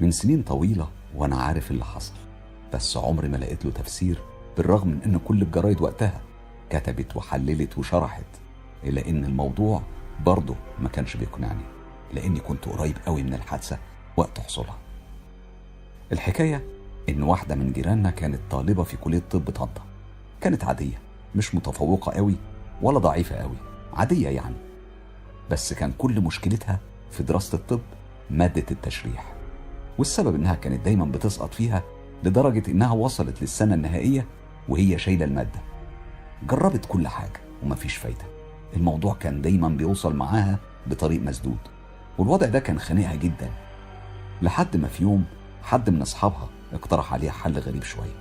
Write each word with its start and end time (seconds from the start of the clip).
من 0.00 0.10
سنين 0.10 0.42
طويلة 0.42 0.88
وأنا 1.14 1.36
عارف 1.36 1.70
اللي 1.70 1.84
حصل 1.84 2.12
بس 2.74 2.96
عمري 2.96 3.28
ما 3.28 3.36
لقيت 3.36 3.64
له 3.64 3.70
تفسير 3.70 4.18
بالرغم 4.56 4.88
من 4.88 5.02
إن 5.02 5.18
كل 5.18 5.42
الجرايد 5.42 5.80
وقتها 5.80 6.20
كتبت 6.70 7.16
وحللت 7.16 7.78
وشرحت 7.78 8.24
إلا 8.84 9.08
إن 9.08 9.24
الموضوع 9.24 9.82
برضه 10.26 10.54
ما 10.78 10.88
كانش 10.88 11.16
بيقنعني 11.16 11.62
لأني 12.14 12.40
كنت 12.40 12.68
قريب 12.68 12.96
قوي 13.06 13.22
من 13.22 13.34
الحادثة 13.34 13.78
وقت 14.16 14.40
حصولها. 14.40 14.76
الحكاية 16.12 16.64
إن 17.08 17.22
واحدة 17.22 17.54
من 17.54 17.72
جيراننا 17.72 18.10
كانت 18.10 18.40
طالبة 18.50 18.82
في 18.82 18.96
كلية 18.96 19.22
طب 19.30 19.50
طنطا. 19.50 19.82
كانت 20.40 20.64
عادية 20.64 20.98
مش 21.34 21.54
متفوقة 21.54 22.12
قوي 22.12 22.34
ولا 22.82 22.98
ضعيفة 22.98 23.36
قوي 23.36 23.56
عادية 23.92 24.28
يعني. 24.28 24.56
بس 25.50 25.72
كان 25.72 25.92
كل 25.98 26.20
مشكلتها 26.20 26.80
في 27.10 27.22
دراسة 27.22 27.56
الطب 27.58 27.80
مادة 28.30 28.64
التشريح. 28.70 29.39
والسبب 29.98 30.34
إنها 30.34 30.54
كانت 30.54 30.84
دايما 30.84 31.04
بتسقط 31.04 31.54
فيها 31.54 31.82
لدرجة 32.24 32.70
إنها 32.70 32.92
وصلت 32.92 33.42
للسنة 33.42 33.74
النهائية 33.74 34.26
وهي 34.68 34.98
شايلة 34.98 35.24
المادة. 35.24 35.60
جربت 36.48 36.84
كل 36.86 37.08
حاجة 37.08 37.40
ومفيش 37.62 37.96
فايدة. 37.96 38.24
الموضوع 38.76 39.14
كان 39.14 39.42
دايما 39.42 39.68
بيوصل 39.68 40.16
معاها 40.16 40.58
بطريق 40.86 41.20
مسدود 41.20 41.58
والوضع 42.18 42.46
ده 42.46 42.58
كان 42.58 42.78
خانقها 42.78 43.14
جدا. 43.14 43.50
لحد 44.42 44.76
ما 44.76 44.88
في 44.88 45.02
يوم 45.02 45.24
حد 45.62 45.90
من 45.90 46.02
أصحابها 46.02 46.48
اقترح 46.72 47.12
عليها 47.12 47.32
حل 47.32 47.58
غريب 47.58 47.82
شوية. 47.82 48.20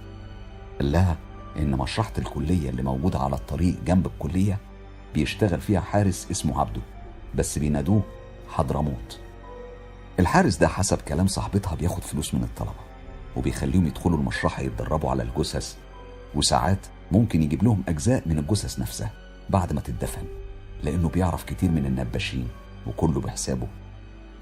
قال 0.79 0.91
لها 0.91 1.17
إن 1.59 1.71
مشرحة 1.71 2.13
الكلية 2.17 2.69
اللي 2.69 2.83
موجودة 2.83 3.19
على 3.19 3.35
الطريق 3.35 3.75
جنب 3.85 4.05
الكلية 4.05 4.57
بيشتغل 5.13 5.61
فيها 5.61 5.79
حارس 5.79 6.27
اسمه 6.31 6.59
عبده 6.59 6.81
بس 7.35 7.57
بينادوه 7.59 8.01
حضرموت. 8.49 9.19
الحارس 10.19 10.57
ده 10.57 10.67
حسب 10.67 11.01
كلام 11.01 11.27
صاحبتها 11.27 11.75
بياخد 11.75 12.03
فلوس 12.03 12.33
من 12.33 12.43
الطلبة 12.43 12.89
وبيخليهم 13.35 13.87
يدخلوا 13.87 14.17
المشرحة 14.17 14.61
يتدربوا 14.61 15.09
على 15.11 15.23
الجثث 15.23 15.75
وساعات 16.35 16.79
ممكن 17.11 17.43
يجيب 17.43 17.63
لهم 17.63 17.83
أجزاء 17.87 18.23
من 18.25 18.39
الجثث 18.39 18.79
نفسها 18.79 19.11
بعد 19.49 19.73
ما 19.73 19.81
تدفن 19.81 20.23
لأنه 20.83 21.09
بيعرف 21.09 21.43
كتير 21.43 21.71
من 21.71 21.85
النباشين 21.85 22.47
وكله 22.87 23.21
بحسابه. 23.21 23.67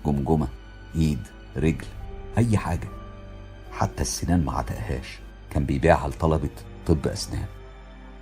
جمجمة 0.05 0.47
إيد 0.95 1.19
رجل 1.57 1.85
أي 2.37 2.57
حاجة. 2.57 2.87
حتى 3.71 4.01
السنان 4.01 4.45
ما 4.45 4.51
عتقهاش 4.51 5.19
كان 5.51 5.65
بيبيعها 5.65 6.07
لطلبة 6.07 6.49
طب 6.87 7.07
أسنان. 7.07 7.45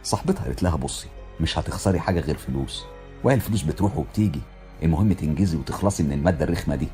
صاحبتها 0.03 0.43
قالت 0.43 0.63
لها 0.63 0.75
بصي 0.75 1.07
مش 1.41 1.59
هتخسري 1.59 1.99
حاجة 1.99 2.19
غير 2.19 2.37
فلوس 2.37 2.83
وهي 3.23 3.35
الفلوس 3.35 3.61
بتروح 3.61 3.97
وبتيجي 3.97 4.41
المهم 4.83 5.13
تنجزي 5.13 5.57
وتخلصي 5.57 6.03
من 6.03 6.11
المادة 6.11 6.45
الرخمة 6.45 6.75
دي. 6.75 6.87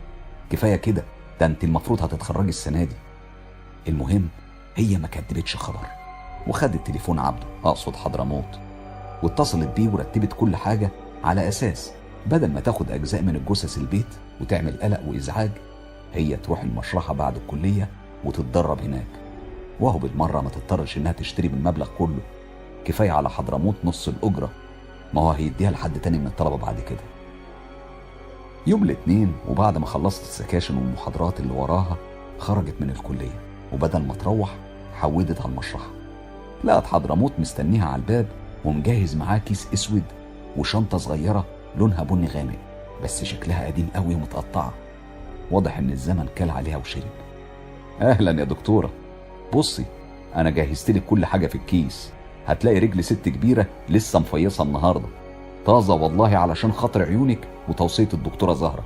كفاية 0.52 0.76
كده 0.76 1.04
ده 1.40 1.46
انت 1.46 1.64
المفروض 1.64 2.02
هتتخرجي 2.02 2.50
السنة 2.50 2.84
دي. 2.84 2.96
المهم 3.88 4.28
هي 4.76 4.98
ما 4.98 5.08
كدبتش 5.08 5.56
خبر 5.56 5.86
وخدت 6.48 6.88
تليفون 6.88 7.20
عبده 7.20 7.46
أقصد 7.66 7.96
حضرموت 7.96 8.60
واتصلت 9.24 9.70
بيه 9.76 9.90
ورتبت 9.90 10.34
كل 10.34 10.56
حاجة 10.56 10.90
على 11.24 11.48
أساس 11.48 11.92
بدل 12.26 12.52
ما 12.52 12.60
تاخد 12.60 12.92
أجزاء 12.92 13.22
من 13.22 13.36
الجثث 13.36 13.78
البيت 13.78 14.06
وتعمل 14.42 14.78
قلق 14.82 15.02
وإزعاج 15.08 15.52
هي 16.14 16.36
تروح 16.38 16.62
المشرحة 16.62 17.14
بعد 17.14 17.36
الكلية 17.36 17.88
وتتدرب 18.24 18.82
هناك. 18.82 19.08
وهو 19.80 19.98
بالمرة 20.00 20.42
ما 20.42 20.50
تضطرش 20.50 20.98
إنها 20.98 21.12
تشتري 21.12 21.48
بالمبلغ 21.48 21.88
كله. 21.98 22.20
كفاية 22.86 23.12
على 23.12 23.30
حضرموت 23.30 23.76
نص 23.84 24.08
الأجرة 24.08 24.50
ما 25.14 25.22
هو 25.22 25.32
هيديها 25.32 25.72
لحد 25.72 26.00
تاني 26.02 26.18
من 26.18 26.28
الطلبة 26.28 26.58
بعد 26.58 26.80
كده. 26.80 27.00
يوم 28.68 28.84
الاثنين 28.84 29.34
وبعد 29.50 29.78
ما 29.78 29.86
خلصت 29.86 30.22
السكاشن 30.22 30.78
والمحاضرات 30.78 31.40
اللي 31.40 31.54
وراها 31.54 31.98
خرجت 32.40 32.76
من 32.80 32.90
الكلية 32.90 33.40
وبدل 33.74 34.02
ما 34.02 34.14
تروح 34.14 34.56
حودت 34.94 35.42
على 35.42 35.50
المشرحة. 35.50 35.88
لقت 36.64 36.86
حضرموت 36.86 37.32
مستنيها 37.40 37.86
على 37.86 37.96
الباب 37.96 38.28
ومجهز 38.66 39.16
معاه 39.16 39.38
كيس 39.38 39.68
أسود 39.74 40.04
وشنطة 40.58 40.98
صغيرة 40.98 41.46
لونها 41.78 42.04
بني 42.04 42.28
غامق 42.28 42.58
بس 43.04 43.24
شكلها 43.24 43.66
قديم 43.66 43.90
قوي 43.96 44.16
ومتقطعة. 44.16 44.74
واضح 45.52 45.78
إن 45.78 45.92
الزمن 45.92 46.28
كل 46.38 46.50
عليها 46.50 46.78
وشرب. 46.78 47.04
أهلا 48.02 48.40
يا 48.40 48.46
دكتورة. 48.46 48.90
بصي 49.54 49.86
أنا 50.36 50.50
جهزت 50.50 50.92
لك 50.92 51.06
كل 51.06 51.26
حاجة 51.26 51.48
في 51.48 51.56
الكيس. 51.56 52.12
هتلاقي 52.48 52.80
رجل 52.80 53.04
ست 53.04 53.30
كبيرة 53.30 53.66
لسه 53.90 54.20
مفيصة 54.20 54.64
النهاردة. 54.64 55.08
طازة 55.66 55.94
والله 55.94 56.38
علشان 56.38 56.72
خاطر 56.72 57.02
عيونك 57.02 57.40
وتوصية 57.68 58.08
الدكتورة 58.14 58.54
زهرة. 58.54 58.84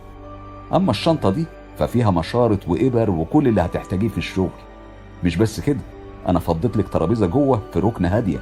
أما 0.73 0.91
الشنطة 0.91 1.29
دي 1.29 1.45
ففيها 1.79 2.11
مشارط 2.11 2.67
وإبر 2.67 3.09
وكل 3.09 3.47
اللي 3.47 3.61
هتحتاجيه 3.61 4.07
في 4.07 4.17
الشغل. 4.17 4.49
مش 5.23 5.35
بس 5.35 5.59
كده 5.59 5.79
أنا 6.27 6.39
فضيت 6.39 6.77
لك 6.77 6.89
ترابيزة 6.89 7.27
جوه 7.27 7.61
في 7.73 7.79
ركن 7.79 8.05
هادية 8.05 8.39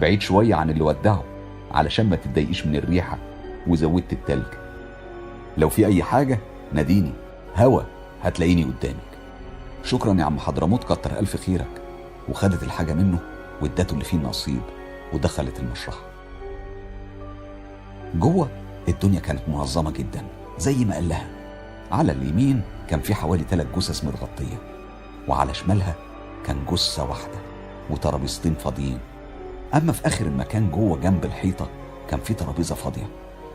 بعيد 0.00 0.20
شوية 0.20 0.54
عن 0.54 0.70
اللي 0.70 0.82
ودعه 0.82 1.24
علشان 1.72 2.10
ما 2.10 2.16
تتضايقيش 2.16 2.66
من 2.66 2.76
الريحة 2.76 3.18
وزودت 3.66 4.12
التلج. 4.12 4.46
لو 5.58 5.68
في 5.68 5.86
أي 5.86 6.02
حاجة 6.02 6.38
ناديني. 6.72 7.12
هوا 7.56 7.82
هتلاقيني 8.22 8.64
قدامك. 8.64 8.96
شكرا 9.84 10.14
يا 10.14 10.24
عم 10.24 10.38
حضرموت 10.38 10.84
كتر 10.84 11.18
ألف 11.18 11.36
خيرك. 11.36 11.82
وخدت 12.28 12.62
الحاجة 12.62 12.92
منه 12.92 13.18
وادته 13.62 13.92
اللي 13.92 14.04
فيه 14.04 14.16
النصيب 14.16 14.60
ودخلت 15.12 15.60
المشرحة. 15.60 16.07
جوه 18.14 18.48
الدنيا 18.88 19.20
كانت 19.20 19.40
منظمة 19.48 19.90
جدا 19.90 20.22
زي 20.58 20.84
ما 20.84 20.94
قال 20.94 21.08
لها. 21.08 21.28
على 21.92 22.12
اليمين 22.12 22.62
كان 22.88 23.00
في 23.00 23.14
حوالي 23.14 23.44
ثلاث 23.50 23.66
جثث 23.76 24.04
متغطية 24.04 24.56
وعلى 25.28 25.54
شمالها 25.54 25.94
كان 26.46 26.56
جثة 26.70 27.04
واحدة 27.04 27.38
وترابيزتين 27.90 28.54
فاضيين. 28.54 28.98
أما 29.74 29.92
في 29.92 30.06
آخر 30.06 30.26
المكان 30.26 30.70
جوه 30.70 30.98
جنب 30.98 31.24
الحيطة 31.24 31.68
كان 32.10 32.20
في 32.20 32.34
ترابيزة 32.34 32.74
فاضية 32.74 33.06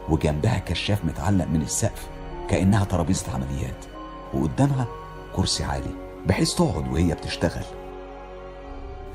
وجنبها 0.09 0.59
كشاف 0.59 1.05
متعلق 1.05 1.45
من 1.45 1.61
السقف 1.61 2.07
كأنها 2.49 2.85
ترابيزة 2.85 3.33
عمليات 3.33 3.85
وقدامها 4.33 4.87
كرسي 5.35 5.63
عالي 5.63 5.95
بحيث 6.27 6.53
تقعد 6.55 6.87
وهي 6.91 7.13
بتشتغل. 7.13 7.63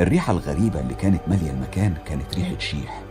الريحة 0.01 0.33
الغريبة 0.33 0.81
اللي 0.81 0.95
كانت 0.95 1.21
مالية 1.29 1.51
المكان 1.51 1.95
كانت 2.07 2.35
ريحة 2.35 2.59
شيح. 2.59 3.03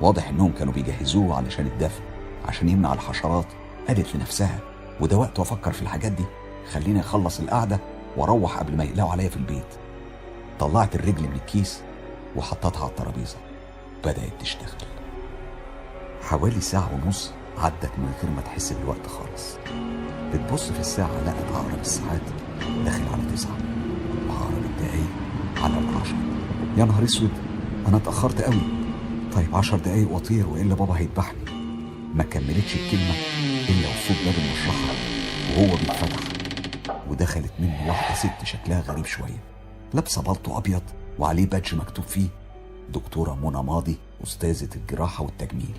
واضح 0.00 0.28
إنهم 0.28 0.52
كانوا 0.58 0.72
بيجهزوه 0.72 1.36
علشان 1.36 1.66
الدفن 1.66 2.02
عشان 2.48 2.68
يمنع 2.68 2.92
الحشرات 2.92 3.46
قالت 3.88 4.16
لنفسها 4.16 4.58
وده 5.00 5.16
وقت 5.16 5.40
أفكر 5.40 5.72
في 5.72 5.82
الحاجات 5.82 6.12
دي 6.12 6.24
خليني 6.72 7.00
أخلص 7.00 7.40
القعدة 7.40 7.80
وأروح 8.16 8.58
قبل 8.58 8.76
ما 8.76 8.84
يقلقوا 8.84 9.10
عليا 9.10 9.28
في 9.28 9.36
البيت. 9.36 9.66
طلعت 10.60 10.94
الرجل 10.94 11.22
من 11.22 11.32
الكيس 11.32 11.80
وحطتها 12.36 12.80
على 12.80 12.90
الترابيزة. 12.90 13.36
بدأت 14.04 14.32
تشتغل. 14.40 14.80
حوالي 16.22 16.60
ساعة 16.60 16.90
ونص 16.94 17.32
عدت 17.58 17.90
من 17.98 18.12
غير 18.22 18.30
ما 18.36 18.42
تحس 18.42 18.72
بالوقت 18.72 19.06
خالص. 19.06 19.56
بتبص 20.34 20.70
في 20.70 20.80
الساعة 20.80 21.10
لقت 21.26 21.52
عقرب 21.54 21.80
الساعات 21.80 22.20
داخل 22.84 23.02
على 23.12 23.22
تسعة 23.34 23.56
وعقرب 24.28 24.64
الدقايق 24.64 25.10
على 25.62 25.78
العشرة. 25.78 26.16
يا 26.76 26.84
نهار 26.84 27.04
أسود 27.04 27.30
أنا 27.88 27.96
اتأخرت 27.96 28.42
قوي 28.42 28.79
طيب 29.34 29.56
عشر 29.56 29.78
دقايق 29.78 30.12
واطير 30.12 30.48
وإلا 30.48 30.74
بابا 30.74 30.98
هيذبحني. 30.98 31.44
ما 32.14 32.24
كملتش 32.24 32.74
الكلمة 32.74 33.14
إلا 33.68 33.88
وصوت 33.88 34.16
باب 34.24 34.34
المشرحة 34.38 34.94
وهو 35.56 35.76
بيتفتح. 35.76 36.20
ودخلت 37.08 37.52
منه 37.58 37.88
واحدة 37.88 38.14
ست 38.14 38.44
شكلها 38.44 38.80
غريب 38.80 39.04
شوية 39.06 39.42
لابسة 39.94 40.22
بلطو 40.22 40.58
أبيض 40.58 40.82
وعليه 41.18 41.46
بادج 41.46 41.74
مكتوب 41.74 42.04
فيه 42.04 42.28
دكتورة 42.94 43.34
منى 43.34 43.62
ماضي 43.62 43.98
أستاذة 44.24 44.68
الجراحة 44.76 45.24
والتجميل. 45.24 45.74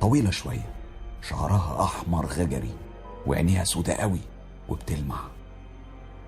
طويلة 0.00 0.30
شوية 0.30 0.66
شعرها 1.28 1.84
أحمر 1.84 2.26
غجري 2.26 2.74
وعينيها 3.26 3.64
سودة 3.64 3.94
قوي 3.94 4.20
وبتلمع. 4.68 5.20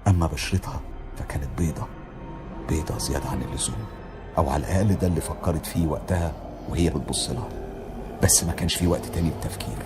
أما 0.08 0.26
بشرتها 0.26 0.80
فكانت 1.18 1.48
بيضة 1.58 1.86
بيضة 2.68 2.98
زيادة 2.98 3.28
عن 3.28 3.42
اللزوم. 3.42 3.86
أو 4.38 4.50
على 4.50 4.62
الأقل 4.66 4.96
ده 4.98 5.06
اللي 5.06 5.20
فكرت 5.20 5.66
فيه 5.66 5.86
وقتها 5.86 6.32
وهي 6.70 6.90
بتبص 6.90 7.30
لها 7.30 7.48
بس 8.22 8.44
ما 8.44 8.52
كانش 8.52 8.74
في 8.74 8.86
وقت 8.86 9.06
تاني 9.06 9.28
للتفكير. 9.28 9.76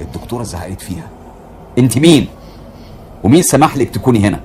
الدكتورة 0.00 0.42
زعقت 0.42 0.80
فيها. 0.80 1.08
أنت 1.78 1.98
مين؟ 1.98 2.28
ومين 3.24 3.42
سمح 3.42 3.76
لك 3.76 3.90
تكوني 3.90 4.18
هنا؟ 4.18 4.40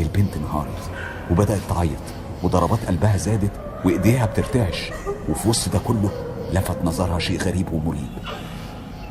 البنت 0.00 0.36
انهارت 0.36 0.90
وبدأت 1.30 1.60
تعيط. 1.68 1.98
وضربات 2.42 2.78
قلبها 2.86 3.16
زادت 3.16 3.50
وإيديها 3.84 4.26
بترتعش. 4.26 4.90
وفي 5.28 5.48
وسط 5.48 5.72
ده 5.72 5.78
كله 5.78 6.10
لفت 6.52 6.84
نظرها 6.84 7.18
شيء 7.18 7.40
غريب 7.40 7.72
ومريب. 7.72 8.08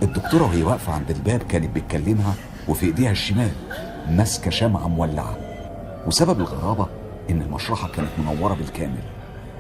الدكتورة 0.02 0.44
وهي 0.44 0.64
واقفة 0.64 0.94
عند 0.94 1.12
الباب 1.12 1.44
كانت 1.44 1.76
بتكلمها 1.76 2.34
وفي 2.68 2.86
إيديها 2.86 3.12
الشمال 3.12 3.52
ماسكة 4.10 4.52
شمعة 4.52 4.88
مولعة. 4.88 5.38
وسبب 6.08 6.40
الغرابة 6.40 6.88
إن 7.30 7.42
المشرحة 7.42 7.88
كانت 7.88 8.10
منورة 8.18 8.54
بالكامل. 8.54 9.17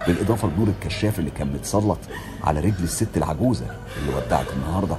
بالإضافة 0.07 0.47
لنور 0.47 0.67
الكشاف 0.67 1.19
اللي 1.19 1.31
كان 1.31 1.53
متسلط 1.53 1.97
على 2.43 2.59
رجل 2.59 2.83
الست 2.83 3.17
العجوزة 3.17 3.65
اللي 3.97 4.15
ودعت 4.15 4.45
النهارده 4.53 4.97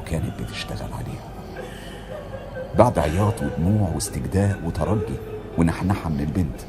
وكانت 0.00 0.42
بتشتغل 0.42 0.92
عليها. 0.92 1.24
بعد 2.78 2.98
عياط 2.98 3.34
ودموع 3.42 3.88
واستجداء 3.94 4.60
وترجي 4.66 5.14
ونحنحة 5.58 6.10
من 6.10 6.20
البنت 6.20 6.60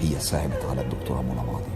هي 0.00 0.20
صعبت 0.20 0.64
على 0.70 0.80
الدكتورة 0.80 1.22
منى 1.22 1.34
ماضي 1.52 1.70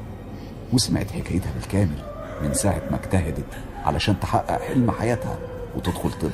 وسمعت 0.73 1.11
حكايتها 1.11 1.53
بالكامل 1.61 1.99
من 2.43 2.55
ساعة 2.55 2.83
ما 2.91 2.97
اجتهدت 2.97 3.44
علشان 3.85 4.21
تحقق 4.21 4.61
حلم 4.62 4.91
حياتها 4.91 5.39
وتدخل 5.77 6.11
طب 6.12 6.31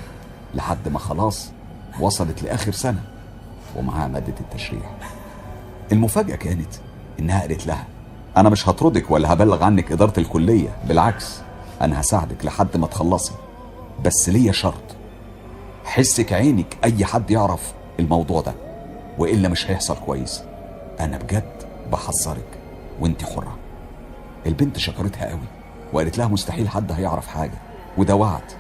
لحد 0.55 0.89
ما 0.89 0.99
خلاص 0.99 1.51
وصلت 2.01 2.43
لآخر 2.43 2.73
سنة 2.73 3.05
ومعاها 3.77 4.09
مادة 4.09 4.35
التشريح. 4.41 4.91
المفاجأة 5.93 6.37
كانت 6.37 6.75
إنها 7.21 7.41
قالت 7.41 7.67
لها 7.67 7.85
أنا 8.39 8.49
مش 8.49 8.69
هطردك 8.69 9.11
ولا 9.11 9.33
هبلغ 9.33 9.65
عنك 9.65 9.93
إدارة 9.93 10.21
الكلية 10.21 10.69
بالعكس 10.85 11.41
أنا 11.81 12.01
هساعدك 12.01 12.45
لحد 12.45 12.77
ما 12.77 12.87
تخلصي. 12.87 13.33
بس 14.05 14.29
ليا 14.29 14.53
شرط. 14.53 14.97
حسك 15.85 16.33
عينك 16.33 16.77
أي 16.85 17.05
حد 17.05 17.31
يعرف 17.31 17.73
الموضوع 18.01 18.41
ده 18.41 18.55
وإلا 19.19 19.49
مش 19.49 19.71
هيحصل 19.71 19.97
كويس. 20.07 20.43
أنا 21.01 21.19
بجد 21.19 21.53
بحذرك 21.93 22.59
وانت 23.01 23.23
حرة. 23.25 23.57
البنت 24.47 24.79
شكرتها 24.79 25.29
قوي 25.31 25.49
وقالت 25.93 26.19
لها 26.19 26.29
مستحيل 26.29 26.69
حد 26.69 26.93
هيعرف 26.93 27.27
حاجة 27.27 27.59
وده 27.99 28.15
وعد. 28.15 28.53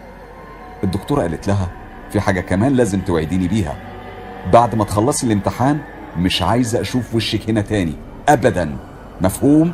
الدكتورة 0.84 1.22
قالت 1.22 1.48
لها 1.48 1.68
في 2.10 2.20
حاجة 2.20 2.40
كمان 2.40 2.72
لازم 2.72 3.00
توعديني 3.00 3.48
بيها. 3.48 3.76
بعد 4.52 4.74
ما 4.74 4.84
تخلصي 4.84 5.26
الامتحان 5.26 5.80
مش 6.16 6.42
عايزة 6.42 6.80
أشوف 6.80 7.14
وشك 7.14 7.50
هنا 7.50 7.60
تاني 7.60 7.94
أبدا. 8.28 8.87
مفهوم؟ 9.20 9.72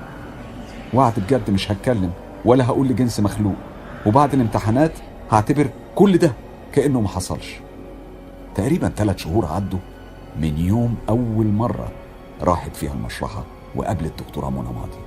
وعد 0.95 1.13
بجد 1.21 1.51
مش 1.51 1.73
هتكلم 1.73 2.11
ولا 2.45 2.67
هقول 2.67 2.89
لجنس 2.89 3.21
مخلوق. 3.21 3.55
وبعد 4.07 4.35
الامتحانات 4.35 4.93
هعتبر 5.31 5.71
كل 5.95 6.19
ده 6.19 6.33
كأنه 6.73 7.01
ما 7.01 7.09
حصلش. 7.09 7.55
تقريبا 8.55 8.89
ثلاث 8.89 9.17
شهور 9.19 9.47
عدوا 9.47 9.79
من 10.41 10.59
يوم 10.59 10.97
أول 11.09 11.47
مرة 11.47 11.89
راحت 12.43 12.77
فيها 12.77 12.93
المشرحة 12.93 13.45
وقابلت 13.77 14.13
دكتورة 14.23 14.51
منى 14.51 14.69
ماضي. 14.81 14.99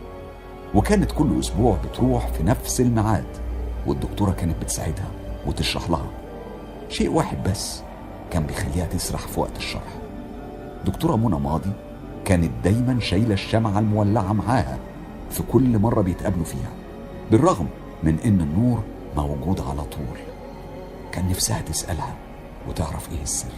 وكانت 0.76 1.12
كل 1.12 1.40
أسبوع 1.40 1.78
بتروح 1.86 2.28
في 2.28 2.44
نفس 2.44 2.82
الميعاد 2.82 3.26
والدكتورة 3.88 4.32
كانت 4.32 4.56
بتساعدها 4.62 5.08
وتشرح 5.48 5.90
لها. 5.90 6.08
شيء 6.90 7.10
واحد 7.12 7.44
بس 7.44 7.82
كان 8.32 8.44
بيخليها 8.44 8.86
تسرح 8.86 9.20
في 9.28 9.40
وقت 9.40 9.58
الشرح. 9.58 9.98
دكتورة 10.86 11.16
منى 11.16 11.40
ماضي 11.40 11.72
كانت 12.28 12.52
دايما 12.64 13.00
شايلة 13.00 13.34
الشمعة 13.34 13.80
المولعة 13.80 14.34
معاها 14.34 14.78
في 15.32 15.44
كل 15.44 15.80
مرة 15.80 16.02
بيتقابلوا 16.02 16.46
فيها 16.46 16.70
بالرغم 17.32 17.68
من 18.04 18.20
إن 18.26 18.42
النور 18.42 18.84
موجود 19.16 19.62
على 19.62 19.82
طول. 19.82 20.18
كان 21.12 21.30
نفسها 21.30 21.62
تسألها 21.62 22.16
وتعرف 22.70 23.12
إيه 23.12 23.24
السر. 23.24 23.52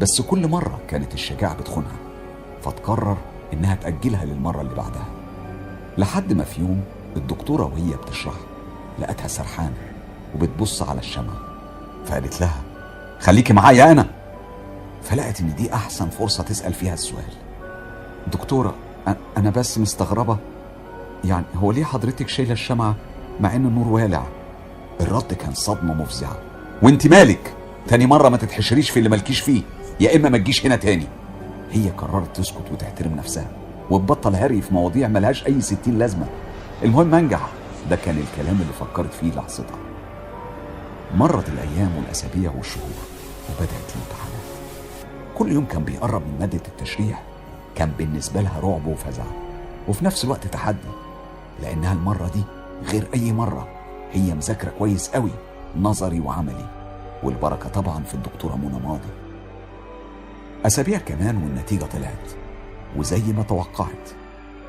بس 0.00 0.20
كل 0.20 0.48
مرة 0.48 0.80
كانت 0.88 1.14
الشجاعة 1.14 1.54
بتخونها 1.54 1.96
فتقرر 2.62 3.16
إنها 3.52 3.74
تأجلها 3.74 4.24
للمرة 4.24 4.60
اللي 4.60 4.74
بعدها. 4.74 5.06
لحد 5.98 6.32
ما 6.32 6.44
في 6.44 6.60
يوم 6.60 6.80
الدكتورة 7.16 7.64
وهي 7.64 7.96
بتشرح 7.96 8.34
لقتها 8.98 9.28
سرحانة 9.28 9.76
وبتبص 10.34 10.82
على 10.82 11.00
الشمعة 11.00 11.36
فقالت 12.06 12.40
لها 12.40 12.62
خليكي 13.20 13.52
معايا 13.52 13.92
أنا. 13.92 14.06
فلقت 15.02 15.40
إن 15.40 15.54
دي 15.54 15.74
أحسن 15.74 16.08
فرصة 16.08 16.42
تسأل 16.42 16.74
فيها 16.74 16.94
السؤال. 16.94 17.41
دكتورة 18.32 18.74
أنا 19.36 19.50
بس 19.50 19.78
مستغربة. 19.78 20.36
يعني 21.24 21.44
هو 21.54 21.72
ليه 21.72 21.84
حضرتك 21.84 22.28
شايلة 22.28 22.52
الشمعة 22.52 22.94
مع 23.40 23.56
إن 23.56 23.66
النور 23.66 23.88
والع؟ 23.88 24.22
الرد 25.00 25.32
كان 25.34 25.54
صدمة 25.54 25.94
مفزعة. 25.94 26.36
وانت 26.82 27.06
مالك؟ 27.06 27.54
تاني 27.88 28.06
مرة 28.06 28.28
ما 28.28 28.36
تتحشريش 28.36 28.90
في 28.90 28.96
اللي 28.98 29.08
مالكيش 29.08 29.40
فيه. 29.40 29.62
يا 30.00 30.16
إما 30.16 30.28
ما 30.28 30.38
تجيش 30.38 30.66
هنا 30.66 30.76
تاني. 30.76 31.06
هي 31.70 31.90
قررت 31.90 32.36
تسكت 32.36 32.72
وتحترم 32.72 33.14
نفسها 33.14 33.50
وتبطل 33.90 34.34
هري 34.34 34.62
في 34.62 34.74
مواضيع 34.74 35.08
ملهاش 35.08 35.46
أي 35.46 35.60
ستين 35.60 35.98
لازمة. 35.98 36.26
المهم 36.84 37.14
أنجح. 37.14 37.48
ده 37.90 37.96
كان 37.96 38.18
الكلام 38.18 38.60
اللي 38.60 38.72
فكرت 38.80 39.14
فيه 39.14 39.32
لحظتها. 39.32 39.76
مرت 41.14 41.48
الأيام 41.48 41.90
والأسابيع 41.96 42.52
والشهور 42.56 42.90
وبدأت 43.50 43.70
الامتحانات. 43.70 44.42
كل 45.34 45.52
يوم 45.52 45.64
كان 45.64 45.84
بيقرب 45.84 46.22
من 46.22 46.36
مادة 46.40 46.60
التشريح 46.68 47.22
كان 47.74 47.92
بالنسبة 47.98 48.40
لها 48.40 48.60
رعب 48.60 48.86
وفزع 48.86 49.24
وفي 49.88 50.04
نفس 50.04 50.24
الوقت 50.24 50.46
تحدي 50.46 50.88
لأنها 51.62 51.92
المرة 51.92 52.28
دي 52.34 52.42
غير 52.90 53.08
أي 53.14 53.32
مرة 53.32 53.68
هي 54.12 54.34
مذاكرة 54.34 54.70
كويس 54.78 55.08
قوي 55.08 55.30
نظري 55.76 56.20
وعملي 56.20 56.66
والبركة 57.22 57.68
طبعا 57.68 58.02
في 58.02 58.14
الدكتورة 58.14 58.54
منى 58.56 58.78
ماضي. 58.86 59.08
أسابيع 60.66 60.98
كمان 60.98 61.36
والنتيجة 61.36 61.84
طلعت 61.84 62.30
وزي 62.96 63.32
ما 63.32 63.42
توقعت 63.42 64.10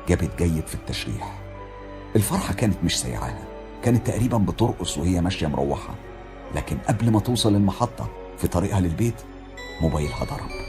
جابت 0.08 0.30
جيد 0.42 0.66
في 0.66 0.74
التشريح. 0.74 1.38
الفرحة 2.16 2.54
كانت 2.54 2.76
مش 2.84 3.00
سيعاها 3.00 3.38
كانت 3.82 4.06
تقريبا 4.06 4.38
بترقص 4.38 4.98
وهي 4.98 5.20
ماشية 5.20 5.46
مروحة 5.46 5.94
لكن 6.54 6.76
قبل 6.88 7.10
ما 7.10 7.20
توصل 7.20 7.54
المحطة 7.54 8.08
في 8.38 8.48
طريقها 8.48 8.80
للبيت 8.80 9.14
موبايلها 9.82 10.24
ضرب. 10.24 10.63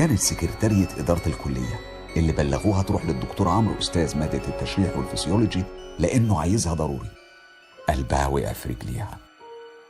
كانت 0.00 0.18
سكرتارية 0.18 0.88
إدارة 0.98 1.22
الكلية 1.26 1.80
اللي 2.16 2.32
بلغوها 2.32 2.82
تروح 2.82 3.04
للدكتور 3.04 3.48
عمرو 3.48 3.78
أستاذ 3.78 4.18
مادة 4.18 4.48
التشريح 4.48 4.96
والفسيولوجي 4.96 5.62
لأنه 5.98 6.40
عايزها 6.40 6.74
ضروري. 6.74 7.10
قلبها 7.88 8.26
وقع 8.26 8.52
في 8.52 8.68
رجليها. 8.68 9.18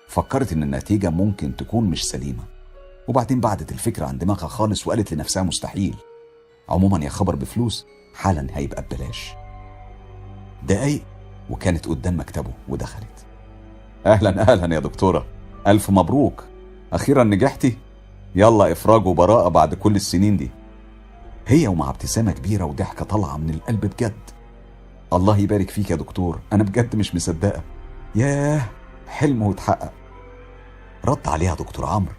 فكرت 0.08 0.52
إن 0.52 0.62
النتيجة 0.62 1.10
ممكن 1.10 1.56
تكون 1.56 1.84
مش 1.84 2.04
سليمة. 2.04 2.42
وبعدين 3.08 3.40
بعدت 3.40 3.72
الفكرة 3.72 4.06
عن 4.06 4.18
دماغها 4.18 4.48
خالص 4.48 4.86
وقالت 4.86 5.14
لنفسها 5.14 5.42
مستحيل. 5.42 5.96
عموما 6.68 7.04
يا 7.04 7.10
خبر 7.10 7.34
بفلوس 7.34 7.86
حالا 8.14 8.46
هيبقى 8.50 8.82
ببلاش. 8.82 9.32
دقايق 10.68 11.02
وكانت 11.50 11.88
قدام 11.88 12.20
مكتبه 12.20 12.50
ودخلت. 12.68 13.26
أهلا 14.06 14.52
أهلا 14.52 14.74
يا 14.74 14.80
دكتورة. 14.80 15.26
ألف 15.66 15.90
مبروك. 15.90 16.44
أخيرا 16.92 17.24
نجحتي؟ 17.24 17.76
يلا 18.34 18.72
إفراج 18.72 19.06
وبراءة 19.06 19.48
بعد 19.48 19.74
كل 19.74 19.96
السنين 19.96 20.36
دي. 20.36 20.50
هي 21.46 21.68
ومع 21.68 21.90
ابتسامة 21.90 22.32
كبيرة 22.32 22.64
وضحكه 22.64 23.04
طالعه 23.04 23.36
من 23.36 23.50
القلب 23.50 23.80
بجد. 23.86 24.12
الله 25.12 25.38
يبارك 25.38 25.70
فيك 25.70 25.90
يا 25.90 25.96
دكتور 25.96 26.40
أنا 26.52 26.62
بجد 26.62 26.96
مش 26.96 27.14
مصدقة. 27.14 27.62
ياه 28.14 28.62
حلم 29.08 29.42
واتحقق. 29.42 29.92
رد 31.04 31.28
عليها 31.28 31.54
دكتور 31.54 31.86
عمرو. 31.86 32.12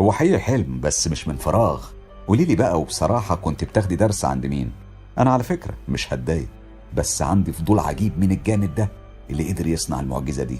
هو 0.00 0.12
حقيقي 0.12 0.38
حلم 0.38 0.80
بس 0.80 1.08
مش 1.08 1.28
من 1.28 1.36
فراغ. 1.36 1.84
قولي 2.28 2.44
لي 2.44 2.54
بقى 2.56 2.80
وبصراحة 2.80 3.34
كنت 3.34 3.64
بتاخدي 3.64 3.96
درس 3.96 4.24
عند 4.24 4.46
مين؟ 4.46 4.72
أنا 5.18 5.32
على 5.32 5.42
فكرة 5.42 5.74
مش 5.88 6.12
هتضايق 6.12 6.48
بس 6.94 7.22
عندي 7.22 7.52
فضول 7.52 7.78
عجيب 7.78 8.18
من 8.18 8.32
الجامد 8.32 8.74
ده 8.74 8.88
اللي 9.30 9.52
قدر 9.52 9.66
يصنع 9.66 10.00
المعجزة 10.00 10.44
دي. 10.44 10.58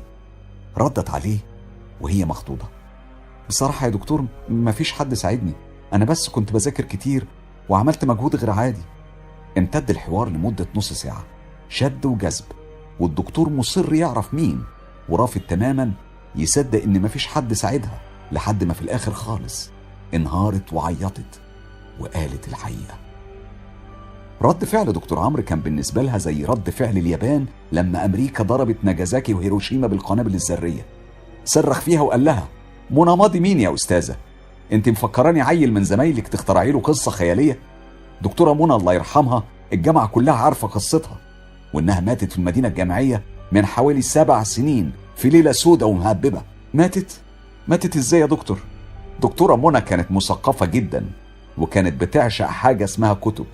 ردت 0.78 1.10
عليه 1.10 1.38
وهي 2.00 2.24
مخضوضة. 2.24 2.75
بصراحة 3.48 3.86
يا 3.86 3.90
دكتور 3.90 4.24
مفيش 4.48 4.92
حد 4.92 5.14
ساعدني. 5.14 5.52
أنا 5.92 6.04
بس 6.04 6.28
كنت 6.28 6.52
بذاكر 6.52 6.84
كتير 6.84 7.26
وعملت 7.68 8.04
مجهود 8.04 8.36
غير 8.36 8.50
عادي. 8.50 8.82
امتد 9.58 9.90
الحوار 9.90 10.28
لمدة 10.28 10.66
نص 10.74 10.92
ساعة. 10.92 11.24
شد 11.68 12.06
وجذب. 12.06 12.44
والدكتور 13.00 13.48
مصر 13.48 13.94
يعرف 13.94 14.34
مين. 14.34 14.64
ورافض 15.08 15.40
تماما 15.40 15.92
يصدق 16.36 16.82
إن 16.82 17.02
مفيش 17.02 17.26
حد 17.26 17.52
ساعدها 17.52 18.00
لحد 18.32 18.64
ما 18.64 18.74
في 18.74 18.82
الآخر 18.82 19.12
خالص. 19.12 19.70
انهارت 20.14 20.72
وعيطت 20.72 21.40
وقالت 22.00 22.48
الحقيقة. 22.48 22.94
رد 24.42 24.64
فعل 24.64 24.92
دكتور 24.92 25.18
عمرو 25.18 25.42
كان 25.42 25.60
بالنسبة 25.60 26.02
لها 26.02 26.18
زي 26.18 26.44
رد 26.44 26.70
فعل 26.70 26.98
اليابان 26.98 27.46
لما 27.72 28.04
أمريكا 28.04 28.44
ضربت 28.44 28.76
ناجازاكي 28.82 29.34
وهيروشيما 29.34 29.86
بالقنابل 29.86 30.34
الذرية. 30.34 30.86
صرخ 31.44 31.80
فيها 31.80 32.00
وقال 32.00 32.24
لها 32.24 32.48
منى 32.90 33.16
ماضي 33.16 33.40
مين 33.40 33.60
يا 33.60 33.74
أستاذة؟ 33.74 34.16
أنت 34.72 34.88
مفكراني 34.88 35.40
عيل 35.42 35.72
من 35.72 35.84
زمايلك 35.84 36.28
تخترعي 36.28 36.72
له 36.72 36.80
قصة 36.80 37.10
خيالية؟ 37.10 37.58
دكتورة 38.22 38.52
منى 38.52 38.74
الله 38.74 38.94
يرحمها 38.94 39.42
الجامعة 39.72 40.06
كلها 40.06 40.34
عارفة 40.34 40.68
قصتها 40.68 41.16
وإنها 41.74 42.00
ماتت 42.00 42.32
في 42.32 42.38
المدينة 42.38 42.68
الجامعية 42.68 43.22
من 43.52 43.66
حوالي 43.66 44.02
سبع 44.02 44.42
سنين 44.42 44.92
في 45.16 45.28
ليلة 45.28 45.52
سودة 45.52 45.86
ومهببة. 45.86 46.42
ماتت؟ 46.74 47.20
ماتت 47.68 47.96
إزاي 47.96 48.20
يا 48.20 48.26
دكتور؟ 48.26 48.58
دكتورة 49.22 49.56
منى 49.56 49.80
كانت 49.80 50.10
مثقفة 50.10 50.66
جدا 50.66 51.04
وكانت 51.58 52.00
بتعشق 52.00 52.46
حاجة 52.46 52.84
اسمها 52.84 53.14
كتب. 53.14 53.46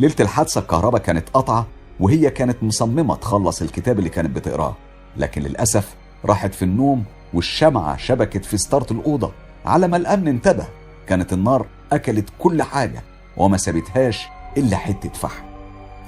ليلة 0.00 0.14
الحادثة 0.20 0.60
الكهرباء 0.60 1.00
كانت 1.02 1.28
قطعة 1.34 1.66
وهي 2.00 2.30
كانت 2.30 2.56
مصممة 2.62 3.16
تخلص 3.16 3.62
الكتاب 3.62 3.98
اللي 3.98 4.10
كانت 4.10 4.36
بتقراه 4.36 4.76
لكن 5.16 5.42
للأسف 5.42 5.94
راحت 6.24 6.54
في 6.54 6.62
النوم 6.64 7.04
والشمعة 7.34 7.96
شبكت 7.96 8.44
في 8.44 8.56
ستارة 8.58 8.92
الأوضة 8.92 9.32
على 9.66 9.88
ما 9.88 9.96
الأمن 9.96 10.28
انتبه. 10.28 10.66
كانت 11.06 11.32
النار 11.32 11.66
أكلت 11.92 12.28
كل 12.38 12.62
حاجة 12.62 13.02
وما 13.36 13.56
سابتهاش 13.56 14.26
إلا 14.56 14.76
حتة 14.76 15.08
فحم. 15.08 15.44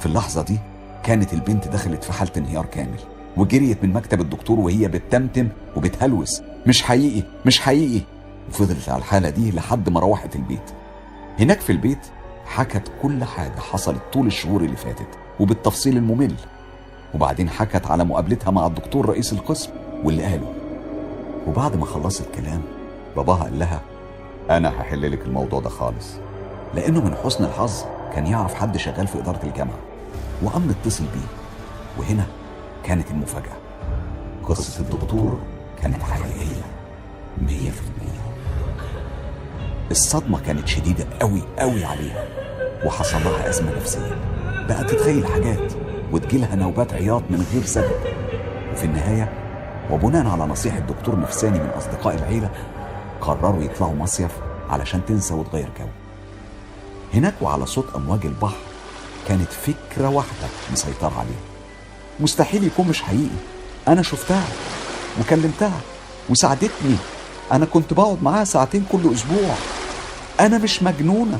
في 0.00 0.06
اللحظة 0.06 0.42
دي 0.42 0.58
كانت 1.02 1.32
البنت 1.32 1.68
دخلت 1.68 2.04
في 2.04 2.12
حالة 2.12 2.32
انهيار 2.37 2.66
كامل 2.66 2.98
وجريت 3.37 3.84
من 3.84 3.92
مكتب 3.92 4.20
الدكتور 4.20 4.60
وهي 4.60 4.88
بتتمتم 4.88 5.48
وبتهلوس. 5.76 6.42
مش 6.66 6.82
حقيقي 6.82 7.22
مش 7.46 7.60
حقيقي. 7.60 8.04
وفضلت 8.48 8.88
على 8.88 8.98
الحالة 8.98 9.30
دي 9.30 9.50
لحد 9.50 9.88
ما 9.88 10.00
روحت 10.00 10.37
البيت. 10.37 10.70
هناك 11.38 11.60
في 11.60 11.72
البيت 11.72 11.98
حكت 12.46 12.92
كل 13.02 13.25
حاجة 13.25 13.60
حصلت 13.60 14.00
طول 14.12 14.26
الشهور 14.26 14.60
اللي 14.60 14.76
فاتت 14.76 15.08
وبالتفصيل 15.40 15.96
الممل. 15.96 16.34
وبعدين 17.14 17.50
حكت 17.50 17.87
على 17.87 18.04
مقابلتها 18.04 18.50
مع 18.50 18.66
الدكتور 18.66 19.08
رئيس 19.08 19.32
القسم 19.32 19.70
واللي 20.04 20.25
قاله. 20.25 20.52
وبعد 21.47 21.76
ما 21.76 21.87
خلصت 21.87 22.25
كلام 22.35 22.62
باباها 23.16 23.42
قال 23.42 23.59
لها 23.59 23.80
أنا 24.50 24.80
هحل 24.80 25.12
لك 25.12 25.23
الموضوع 25.23 25.61
ده 25.61 25.68
خالص. 25.68 26.14
لأنه 26.75 27.04
من 27.04 27.14
حسن 27.14 27.45
الحظ 27.45 27.85
كان 28.14 28.26
يعرف 28.26 28.54
حد 28.54 28.76
شغال 28.76 29.07
في 29.07 29.18
إدارة 29.18 29.40
الجامعة 29.45 29.78
وقام 30.42 30.68
متصل 30.68 31.04
بيه 31.04 31.28
وهنا 31.99 32.26
كانت 32.85 33.11
المفاجأة. 33.11 33.57
قصة 34.45 34.80
الدكتور 34.80 35.38
كانت 35.83 36.02
حقيقية 36.02 36.62
مية 37.42 37.71
في 37.71 37.80
المية. 37.80 38.21
الصدمة 39.90 40.40
كانت 40.40 40.68
شديدة 40.68 41.07
قوي 41.21 41.42
قوي 41.59 41.85
عليها 41.85 42.25
وحصل 42.85 43.18
لها 43.25 43.49
أزمة 43.49 43.76
نفسية. 43.76 44.16
بقت 44.68 44.90
تتخيل 44.90 45.26
حاجات 45.26 45.73
وتجيلها 46.12 46.54
نوبات 46.57 46.92
عياط 46.95 47.23
من 47.30 47.47
غير 47.52 47.62
سبب. 47.64 47.90
وفي 48.73 48.85
النهاية 48.85 49.33
وبناء 49.90 50.26
على 50.26 50.45
نصيحة 50.45 50.78
دكتور 50.78 51.21
نفساني 51.21 51.59
من 51.59 51.71
أصدقاء 51.78 52.14
العيلة 52.14 52.50
قرروا 53.21 53.62
يطلعوا 53.62 53.95
مصيف 53.95 54.30
علشان 54.71 55.00
تنسى 55.07 55.35
وتغير 55.35 55.68
جو. 55.78 55.87
هناك 57.14 57.35
وعلى 57.40 57.66
صوت 57.66 57.95
أمواج 57.97 58.26
البحر 58.26 58.57
كانت 59.28 59.52
فكرة 59.52 60.09
واحدة 60.09 60.49
مسيطرة 60.73 61.12
عليها 61.18 61.40
مستحيل 62.21 62.64
يكون 62.64 62.88
مش 62.88 63.02
حقيقي. 63.02 63.38
أنا 63.88 64.02
شفتها 64.02 64.45
وكلمتها 65.21 65.80
وساعدتني. 66.30 66.97
أنا 67.52 67.64
كنت 67.64 67.92
بقعد 67.92 68.23
معاها 68.23 68.45
ساعتين 68.45 68.87
كل 68.92 69.12
أسبوع. 69.14 69.54
أنا 70.40 70.59
مش 70.59 70.83
مجنونة. 70.83 71.38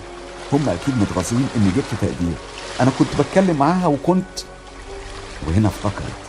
هم 0.53 0.69
أكيد 0.69 0.99
متغاظين 0.99 1.49
إني 1.57 1.71
جبت 1.71 2.01
تقدير. 2.01 2.35
أنا 2.81 2.91
كنت 2.99 3.09
بتكلم 3.21 3.57
معاها 3.57 3.87
وكنت 3.87 4.41
وهنا 5.47 5.69
افتكرت 5.69 6.28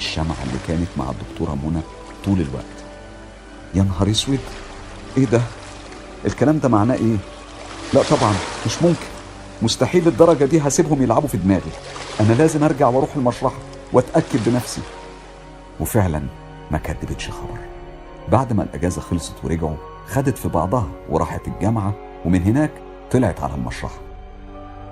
الشمعة 0.00 0.36
اللي 0.42 0.58
كانت 0.68 0.88
مع 0.96 1.10
الدكتورة 1.10 1.54
منى 1.64 1.80
طول 2.24 2.40
الوقت. 2.40 2.78
يا 3.74 3.82
نهار 3.82 4.10
أسود! 4.10 4.38
إيه 5.16 5.24
ده؟ 5.26 5.40
الكلام 6.26 6.58
ده 6.58 6.68
معناه 6.68 6.94
إيه؟ 6.94 7.16
لا 7.94 8.02
طبعا 8.02 8.34
مش 8.66 8.82
ممكن. 8.82 9.06
مستحيل 9.62 10.08
الدرجة 10.08 10.44
دي 10.44 10.60
هسيبهم 10.60 11.02
يلعبوا 11.02 11.28
في 11.28 11.36
دماغي. 11.36 11.70
أنا 12.20 12.32
لازم 12.32 12.64
أرجع 12.64 12.88
وأروح 12.88 13.16
المشرحة 13.16 13.56
وأتأكد 13.92 14.40
بنفسي. 14.46 14.80
وفعلا 15.80 16.22
ما 16.70 16.78
كدبتش 16.78 17.28
خبر. 17.30 17.58
بعد 18.28 18.52
ما 18.52 18.62
الأجازة 18.62 19.00
خلصت 19.00 19.34
ورجعوا 19.44 19.76
خدت 20.08 20.38
في 20.38 20.48
بعضها 20.48 20.88
وراحت 21.08 21.48
الجامعة 21.48 21.94
ومن 22.24 22.42
هناك 22.42 22.70
طلعت 23.10 23.40
على 23.40 23.54
المشرحة. 23.54 23.98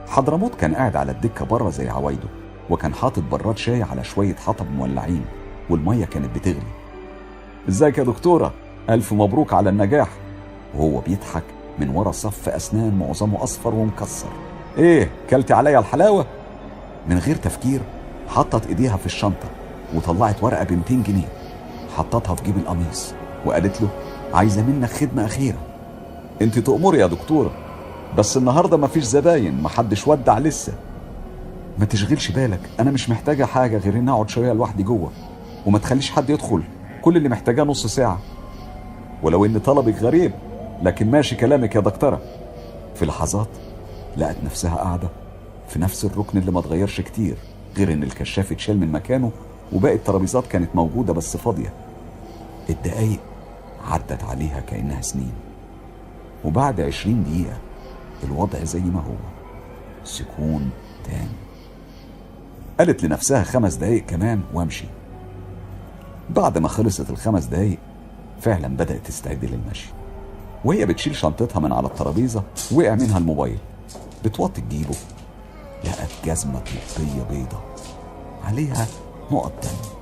حضرموت 0.09 0.55
كان 0.55 0.75
قاعد 0.75 0.97
على 0.97 1.13
الدكة 1.13 1.45
بره 1.45 1.71
زي 1.71 1.89
عوايده. 1.89 2.29
وكان 2.71 2.95
حاطط 2.95 3.23
براد 3.33 3.59
شاي 3.59 3.83
على 3.83 4.05
شوية 4.05 4.35
حطب 4.35 4.71
مولعين 4.71 5.25
والمية 5.71 6.05
كانت 6.05 6.35
بتغلي. 6.39 6.63
إزيك 7.69 7.99
يا 7.99 8.05
دكتورة؟ 8.05 8.53
ألف 8.91 9.13
مبروك 9.13 9.53
على 9.53 9.71
النجاح. 9.71 10.09
وهو 10.75 11.01
بيضحك 11.01 11.43
من 11.79 11.89
ورا 11.89 12.13
صف 12.13 12.49
أسنان 12.49 12.99
معظمه 12.99 13.43
أصفر 13.43 13.75
ومكسر. 13.75 14.29
إيه 14.79 15.11
كلتي 15.31 15.55
عليا 15.55 15.79
الحلاوة؟ 15.79 16.27
من 17.09 17.19
غير 17.19 17.37
تفكير 17.37 17.81
حطت 18.29 18.67
إيديها 18.67 18.97
في 18.97 19.07
الشنطة 19.07 19.49
وطلعت 19.95 20.45
ورقة 20.45 20.65
ب 20.65 20.73
200 20.73 20.95
جنيه. 20.95 21.29
حطتها 21.97 22.35
في 22.35 22.45
جيب 22.45 22.57
القميص 22.57 23.15
وقالت 23.47 23.83
له 23.83 23.89
عايزة 24.35 24.63
منك 24.63 24.91
خدمة 24.91 25.25
أخيرة. 25.25 25.59
أنت 26.43 26.59
تأمري 26.59 26.99
يا 26.99 27.07
دكتورة 27.07 27.51
بس 28.19 28.37
النهاردة 28.37 28.77
مفيش 28.77 29.05
زباين 29.05 29.63
محدش 29.63 30.09
ودع 30.09 30.39
لسه. 30.39 30.73
ما 31.79 31.85
تشغلش 31.85 32.31
بالك 32.31 32.61
أنا 32.81 32.91
مش 32.91 33.11
محتاجة 33.11 33.45
حاجة 33.45 33.79
غير 33.79 33.95
إني 33.95 34.11
أقعد 34.11 34.29
شوية 34.29 34.53
لوحدي 34.53 34.83
جوه 34.83 35.11
وما 35.67 35.79
تخليش 35.79 36.11
حد 36.11 36.31
يدخل 36.31 36.63
كل 37.03 37.17
اللي 37.17 37.29
محتاجاه 37.29 37.65
نص 37.65 37.87
ساعة. 37.87 38.19
ولو 39.23 39.45
إن 39.45 39.59
طلبك 39.59 40.03
غريب 40.03 40.33
لكن 40.83 41.11
ماشي 41.11 41.37
كلامك 41.37 41.75
يا 41.75 41.81
دكتورة. 41.81 42.21
في 42.95 43.07
لحظات 43.07 43.49
لقت 44.17 44.37
نفسها 44.45 44.75
قاعدة 44.75 45.09
في 45.69 45.79
نفس 45.79 46.05
الركن 46.05 46.39
اللي 46.39 46.51
ما 46.51 46.61
اتغيرش 46.61 47.01
كتير 47.01 47.37
غير 47.77 47.93
إن 47.93 48.03
الكشاف 48.03 48.53
اتشال 48.53 48.81
من 48.81 48.93
مكانه 48.93 49.31
وباقي 49.73 49.95
الترابيزات 49.95 50.47
كانت 50.47 50.69
موجودة 50.75 51.13
بس 51.13 51.37
فاضية. 51.37 51.73
الدقايق 52.71 53.21
عدت 53.91 54.25
عليها 54.25 54.61
كأنها 54.61 55.01
سنين. 55.01 55.33
وبعد 56.45 56.81
عشرين 56.81 57.25
دقيقة 57.25 57.57
الوضع 58.25 58.65
زي 58.65 58.81
ما 58.81 59.01
هو. 59.01 59.15
سكون 60.05 60.71
تام. 61.05 61.29
قالت 62.79 63.05
لنفسها 63.05 63.43
خمس 63.43 63.75
دقايق 63.75 64.07
كمان 64.07 64.41
وامشي. 64.55 64.85
بعد 66.31 66.59
ما 66.59 66.69
خلصت 66.69 67.11
الخمس 67.11 67.45
دقايق 67.45 67.79
فعلا 68.41 68.69
بدأت 68.69 69.07
تستعد 69.07 69.45
للمشي 69.45 69.89
وهي 70.65 70.87
بتشيل 70.87 71.17
شنطتها 71.17 71.61
من 71.61 71.73
على 71.73 71.87
الترابيزة 71.87 72.43
وقع 72.73 72.95
منها 72.95 73.19
الموبايل. 73.19 73.59
بتوطي 74.25 74.61
تجيبه. 74.61 74.95
لقت 75.85 76.11
جزمة 76.25 76.61
طبية 76.97 77.23
بيضة 77.31 77.59
عليها 78.45 78.87
نقط 79.33 79.53
دم. 79.63 79.99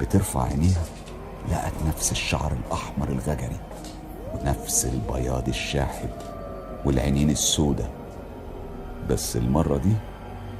بترفع 0.00 0.42
عينيها 0.42 0.82
لقت 1.50 1.72
نفس 1.88 2.12
الشعر 2.12 2.52
الأحمر 2.66 3.08
الغجري 3.08 3.56
ونفس 4.34 4.84
البياض 4.86 5.48
الشاحب 5.48 6.10
والعينين 6.84 7.30
السودة 7.30 7.84
بس 9.10 9.36
المرة 9.36 9.76
دي 9.76 9.92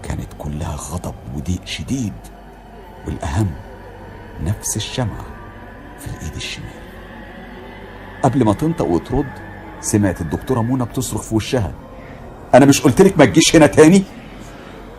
كانت 0.08 0.28
كلها 0.38 0.76
غضب 0.76 1.14
وضيق 1.36 1.60
شديد 1.64 2.12
والأهم 3.06 3.50
نفس 4.44 4.76
الشمعة 4.76 5.24
في 5.98 6.06
الإيد 6.06 6.34
الشمال. 6.36 6.84
قبل 8.22 8.44
ما 8.44 8.52
تنطق 8.52 8.84
وترد 8.84 9.32
سمعت 9.80 10.20
الدكتورة 10.20 10.60
منى 10.62 10.84
بتصرخ 10.84 11.22
في 11.22 11.34
وشها. 11.34 11.72
أنا 12.54 12.66
مش 12.66 12.80
قلت 12.80 13.02
لك 13.02 13.18
ما 13.18 13.24
تجيش 13.24 13.56
هنا 13.56 13.66
تاني؟ 13.66 14.02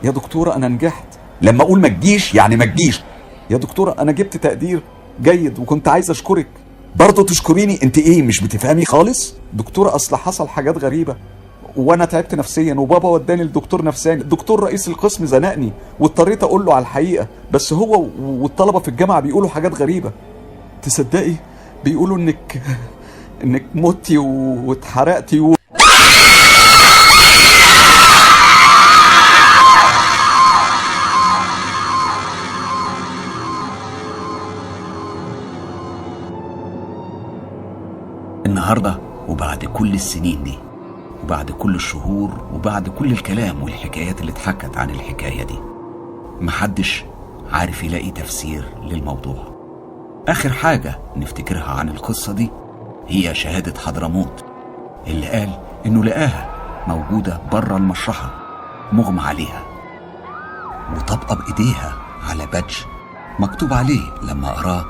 يا 0.04 0.12
دكتورة 0.12 0.56
أنا 0.56 0.68
نجحت. 0.68 1.08
لما 1.42 1.64
أقول 1.64 1.80
ما 1.80 1.88
تجيش 1.88 2.36
يعني 2.36 2.56
ما 2.56 2.66
تجيش. 2.66 3.02
يا 3.50 3.58
دكتورة 3.58 3.96
أنا 4.00 4.12
جبت 4.12 4.38
تقدير 4.38 4.82
جيد 5.22 5.60
وكنت 5.60 5.88
عايز 5.88 6.10
أشكرك. 6.10 6.48
برضه 6.96 7.26
تشكريني. 7.26 7.80
أنت 7.84 7.98
إيه 7.98 8.22
مش 8.22 8.42
بتفهمي 8.44 8.86
خالص؟ 8.86 9.36
دكتورة 9.54 9.96
أصل 9.96 10.16
حصل 10.16 10.48
حاجات 10.48 10.78
غريبة. 10.78 11.16
وأنا 11.78 12.06
تعبت 12.06 12.36
نفسيا 12.36 12.74
وبابا 12.74 13.10
وداني 13.10 13.44
لدكتور 13.44 13.84
نفساني. 13.84 14.22
الدكتور 14.22 14.64
رئيس 14.64 14.88
القسم 14.88 15.26
زنقني 15.26 15.72
واضطريت 16.00 16.44
أقول 16.44 16.66
له 16.66 16.74
على 16.74 16.82
الحقيقة. 16.82 17.28
بس 17.52 17.74
هو 17.74 18.06
والطلبة 18.22 18.80
في 18.80 18.88
الجامعة 18.88 19.20
بيقولوا 19.20 19.50
حاجات 19.50 19.76
غريبة. 19.76 20.12
تصدقي؟ 20.82 21.34
بيقولوا 21.84 22.18
إنك 22.18 22.62
إنك 23.44 23.64
متي 23.76 24.18
واتحرقتي 24.18 25.40
و... 25.40 25.56
النهارده 38.46 38.98
وبعد 39.28 39.66
كل 39.66 39.94
السنين 39.94 40.44
دي. 40.44 40.54
وبعد 41.26 41.52
كل 41.52 41.76
الشهور 41.76 42.32
وبعد 42.54 42.90
كل 42.90 43.12
الكلام 43.12 43.64
والحكايات 43.64 44.22
اللي 44.22 44.32
اتحكت 44.32 44.78
عن 44.78 44.90
الحكاية 44.90 45.44
دي. 45.44 45.60
محدش 46.42 47.06
عارف 47.52 47.84
يلاقي 47.84 48.12
تفسير 48.12 48.66
للموضوع. 48.84 49.56
آخر 50.28 50.50
حاجة 50.54 51.00
نفتكرها 51.16 51.72
عن 51.72 51.90
القصة 51.90 52.34
دي 52.34 52.50
هي 53.08 53.36
شهادة 53.36 53.80
حضرموت 53.80 54.46
اللي 55.08 55.28
قال 55.28 55.50
إنه 55.86 56.04
لقاها 56.04 56.50
موجودة 56.88 57.42
بره 57.52 57.78
المشرحة 57.78 58.30
مغمى 58.92 59.22
عليها 59.22 59.64
وطبقه 60.96 61.36
بايديها 61.36 61.94
على 62.30 62.46
بادج 62.46 62.76
مكتوب 63.40 63.74
عليه 63.74 64.12
لما 64.24 64.50
قراه 64.52 64.86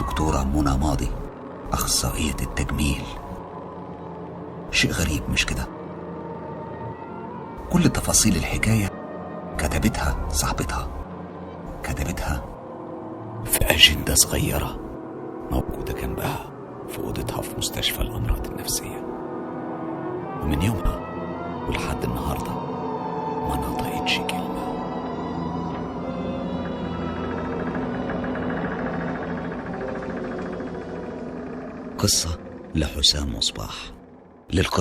دكتورة 0.00 0.44
منى 0.44 0.78
ماضي 0.78 1.08
أخصائية 1.72 2.36
التجميل. 2.42 3.02
شيء 4.72 4.90
غريب 4.90 5.22
مش 5.30 5.46
كده؟ 5.46 5.66
كل 7.72 7.88
تفاصيل 7.88 8.36
الحكاية 8.36 8.90
كتبتها 9.58 10.28
صاحبتها. 10.28 10.88
كتبتها 11.82 12.44
في 13.44 13.58
أجندة 13.64 14.14
صغيرة 14.14 14.80
موجودة 15.50 15.92
جنبها 15.92 16.50
في 16.88 16.98
أوضتها 16.98 17.42
في 17.42 17.56
مستشفى 17.58 18.00
الأمراض 18.00 18.46
النفسية. 18.46 19.04
ومن 20.42 20.62
يومها 20.62 21.00
ولحد 21.68 22.04
النهارده 22.04 22.52
ما 23.48 23.56
نطقتش 23.56 24.18
كلمة. 24.18 24.52
قصة 31.98 32.38
لحسام 32.74 33.34
مصباح. 33.34 33.91
للقصة 34.52 34.70